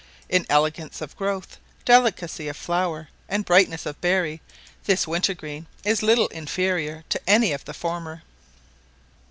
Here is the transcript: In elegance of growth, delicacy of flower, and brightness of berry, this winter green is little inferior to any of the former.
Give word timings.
In 0.29 0.47
elegance 0.49 0.99
of 0.99 1.15
growth, 1.15 1.59
delicacy 1.85 2.47
of 2.47 2.57
flower, 2.57 3.09
and 3.29 3.45
brightness 3.45 3.85
of 3.85 4.01
berry, 4.01 4.41
this 4.85 5.05
winter 5.05 5.35
green 5.35 5.67
is 5.83 6.01
little 6.01 6.27
inferior 6.29 7.03
to 7.09 7.21
any 7.29 7.51
of 7.51 7.65
the 7.65 7.73
former. 7.75 8.23